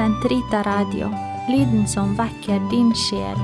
Sentrita 0.00 0.62
Radio, 0.62 1.10
lyden 1.48 1.88
som 1.88 2.14
vekker 2.16 2.62
din 2.70 2.88
sjel. 2.96 3.40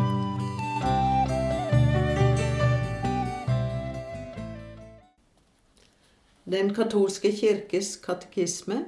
Den 6.48 6.70
katolske 6.72 7.28
kirkes 7.36 7.90
katekisme, 8.00 8.78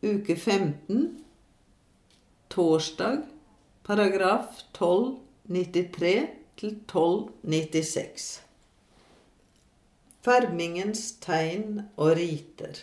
uke 0.00 0.36
15, 0.36 1.02
torsdag, 2.48 3.18
paragraf 3.84 4.64
1293 4.70 6.14
til 6.56 6.72
1296. 6.86 8.30
Fermingens 10.24 11.04
tegn 11.20 11.82
og 11.98 12.16
riter. 12.16 12.80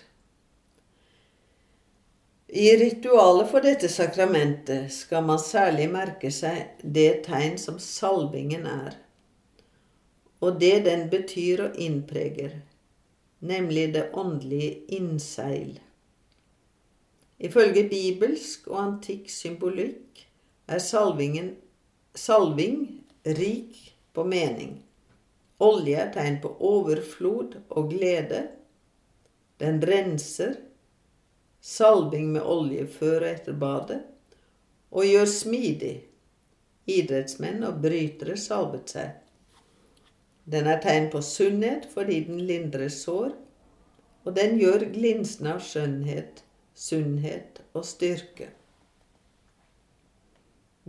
I 2.52 2.78
ritualet 2.78 3.52
for 3.52 3.62
dette 3.62 3.90
sakramentet 3.94 4.90
skal 4.94 5.22
man 5.28 5.38
særlig 5.38 5.86
merke 5.94 6.32
seg 6.34 6.80
det 6.82 7.22
tegn 7.28 7.60
som 7.62 7.76
salvingen 7.78 8.64
er, 8.66 8.96
og 10.42 10.58
det 10.58 10.80
den 10.88 11.04
betyr 11.12 11.62
og 11.68 11.76
innpreger, 11.78 12.56
nemlig 13.46 13.92
det 13.94 14.08
åndelige 14.18 14.80
innseil. 14.98 15.76
Ifølge 17.38 17.84
bibelsk 17.92 18.66
og 18.72 18.80
antikk 18.82 19.30
symbolikk 19.30 20.24
er 20.66 20.82
salvingen, 20.82 21.52
salving 22.18 22.80
rik 23.38 23.78
på 24.18 24.26
mening. 24.26 24.80
Olje 25.62 26.02
er 26.02 26.10
tegn 26.18 26.42
på 26.42 26.56
overflod 26.66 27.60
og 27.70 27.94
glede. 27.94 28.48
Den 29.62 29.78
renser, 29.86 30.58
salving 31.62 32.32
med 32.34 32.44
olje 32.44 32.86
før 32.88 33.24
og 33.24 33.30
etter 33.30 33.58
badet, 33.62 34.00
og 34.90 35.06
gjør 35.06 35.28
smidig. 35.30 35.96
Idrettsmenn 36.90 37.66
og 37.68 37.82
brytere 37.84 38.38
salvet 38.40 38.96
seg. 38.96 39.18
Den 40.50 40.66
er 40.72 40.80
tegn 40.82 41.12
på 41.14 41.22
sunnhet 41.22 41.86
fordi 41.94 42.24
den 42.26 42.40
lindrer 42.50 42.90
sår, 42.90 43.36
og 44.26 44.36
den 44.36 44.58
gjør 44.60 44.88
glinsende 44.94 45.54
av 45.58 45.62
skjønnhet, 45.66 46.42
sunnhet 46.74 47.62
og 47.78 47.86
styrke. 47.86 48.50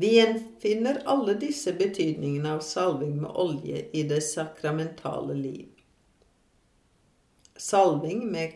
Vi 0.00 0.14
gjenfinner 0.14 1.02
alle 1.04 1.34
disse 1.36 1.74
betydningene 1.76 2.54
av 2.56 2.62
salving 2.64 3.18
med 3.20 3.36
olje 3.36 3.82
i 3.92 4.06
det 4.08 4.22
sakramentale 4.24 5.36
liv. 5.36 5.68
Salving 7.60 8.24
med 8.32 8.54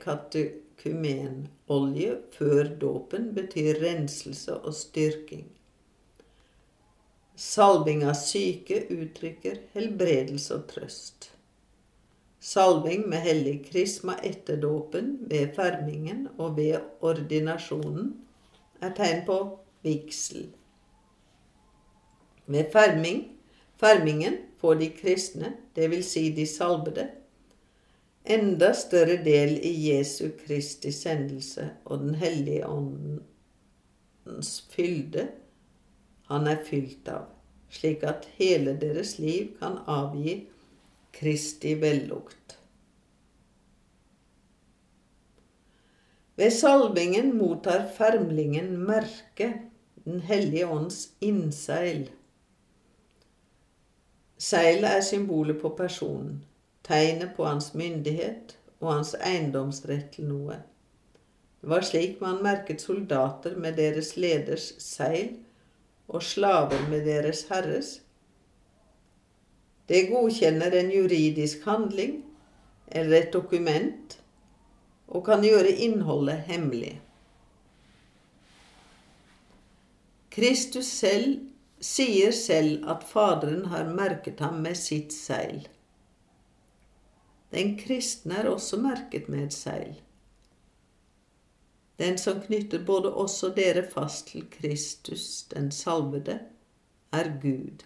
katekumenolje 0.84 2.16
før 2.32 2.68
dåpen 2.80 3.32
betyr 3.34 3.80
renselse 3.80 4.54
og 4.54 4.74
styrking. 4.74 5.46
Salving 7.36 8.04
av 8.04 8.14
syke 8.14 8.84
uttrykker 8.92 9.62
helbredelse 9.72 10.54
og 10.54 10.68
trøst. 10.68 11.30
Salving 12.38 13.08
med 13.08 13.24
hellig 13.24 13.64
krisma 13.70 14.18
etter 14.22 14.60
dåpen, 14.60 15.26
ved 15.30 15.54
fermingen 15.56 16.28
og 16.38 16.56
ved 16.58 16.80
ordinasjonen 17.00 18.12
er 18.80 18.92
tegn 18.94 19.24
på 19.26 19.38
vigsel. 19.82 20.50
Ved 22.46 22.70
ferming, 22.72 23.30
fermingen 23.80 24.36
får 24.60 24.74
de 24.74 24.90
kristne, 24.92 25.56
dvs. 25.74 26.12
Si 26.12 26.28
de 26.36 26.46
salvede, 26.46 27.08
enda 28.24 28.72
større 28.74 29.16
del 29.24 29.58
i 29.60 29.72
Jesu 29.90 30.30
Kristi 30.38 30.92
sendelse 30.92 31.70
og 31.84 32.00
Den 32.00 32.14
hellige 32.14 32.66
åndens 32.68 34.56
fylde 34.72 35.28
han 36.30 36.48
er 36.48 36.62
fylt 36.64 37.08
av, 37.12 37.26
slik 37.68 38.04
at 38.08 38.24
hele 38.38 38.72
deres 38.80 39.18
liv 39.20 39.52
kan 39.60 39.82
avgi 39.90 40.38
Kristi 41.14 41.74
vellukt. 41.78 42.56
Ved 46.34 46.50
salvingen 46.50 47.36
mottar 47.38 47.84
fermlingen 47.94 48.72
merket 48.88 49.70
Den 50.04 50.20
hellige 50.20 50.66
ånds 50.68 51.14
innseil. 51.24 52.10
Seilet 54.36 54.90
er 54.90 55.00
symbolet 55.00 55.56
på 55.62 55.70
personen, 55.78 56.42
tegnet 56.84 57.36
på 57.36 57.46
hans 57.48 57.72
myndighet 57.74 58.56
og 58.80 58.92
hans 58.92 59.14
eiendomsrett 59.20 60.12
til 60.16 60.28
noe. 60.28 60.60
Det 61.60 61.70
var 61.72 61.86
slik 61.86 62.20
man 62.20 62.42
merket 62.44 62.82
soldater 62.84 63.56
med 63.56 63.78
deres 63.80 64.16
leders 64.20 64.66
seil 64.84 65.30
og 66.08 66.22
slaver 66.22 66.82
med 66.90 67.06
deres 67.08 67.46
herres. 67.48 67.94
Det 69.88 70.06
godkjenner 70.10 70.76
en 70.76 70.92
juridisk 70.92 71.64
handling 71.64 72.18
eller 72.88 73.22
et 73.22 73.32
dokument 73.32 74.18
og 75.08 75.24
kan 75.24 75.44
gjøre 75.44 75.72
innholdet 75.86 76.44
hemmelig. 76.48 76.98
Kristus 80.34 80.88
selv 80.90 81.38
sier 81.80 82.32
selv 82.34 82.88
at 82.90 83.04
Faderen 83.06 83.68
har 83.72 83.92
merket 83.92 84.40
ham 84.44 84.60
med 84.64 84.76
sitt 84.76 85.12
seil. 85.14 85.68
Den 87.54 87.76
kristne 87.78 88.40
er 88.42 88.48
også 88.50 88.80
merket 88.82 89.28
med 89.30 89.46
et 89.46 89.54
seil. 89.54 89.94
Den 91.98 92.18
som 92.18 92.40
knytter 92.42 92.82
både 92.86 93.12
oss 93.14 93.36
og 93.46 93.54
dere 93.54 93.84
fast 93.90 94.32
til 94.32 94.48
Kristus, 94.50 95.44
den 95.52 95.70
salvede, 95.70 96.40
er 97.12 97.30
Gud. 97.42 97.84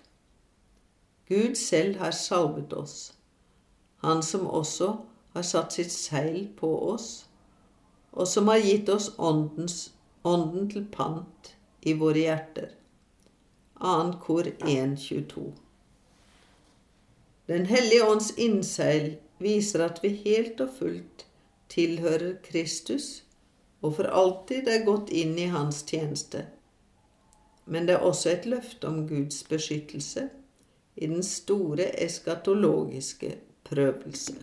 Gud 1.28 1.54
selv 1.54 1.98
har 1.98 2.10
salvet 2.10 2.72
oss, 2.72 3.14
Han 3.98 4.22
som 4.22 4.46
også 4.46 4.96
har 5.34 5.42
satt 5.42 5.72
sitt 5.72 5.92
seil 5.92 6.48
på 6.56 6.70
oss, 6.92 7.26
og 8.12 8.28
som 8.28 8.48
har 8.48 8.62
gitt 8.62 8.88
oss 8.88 9.10
åndens, 9.18 9.92
ånden 10.24 10.70
til 10.70 10.86
pant 10.92 11.56
i 11.82 11.92
våre 11.98 12.22
hjerter. 12.22 12.70
2. 13.82 14.12
kor 14.22 14.42
1.22. 14.42 15.52
Den 17.48 17.66
hellige 17.66 18.06
ånds 18.06 18.30
innseil 18.30 19.16
viser 19.38 19.84
at 19.86 20.02
vi 20.02 20.12
helt 20.24 20.60
og 20.60 20.74
fullt 20.78 21.24
tilhører 21.72 22.38
Kristus 22.44 23.22
og 23.82 23.94
for 23.98 24.10
alltid 24.10 24.68
er 24.68 24.86
gått 24.86 25.12
inn 25.14 25.36
i 25.38 25.48
hans 25.52 25.84
tjeneste. 25.86 26.44
Men 27.64 27.86
det 27.86 27.98
er 27.98 28.06
også 28.06 28.32
et 28.32 28.46
løfte 28.48 28.88
om 28.88 29.04
Guds 29.08 29.42
beskyttelse 29.46 30.28
i 30.96 31.06
den 31.06 31.22
store 31.22 31.90
eskatologiske 32.02 33.34
prøvelse. 33.68 34.34